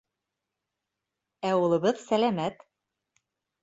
Ә 1.51 1.53
улыбыҙ 1.67 2.05
сәләмәт. 2.09 2.69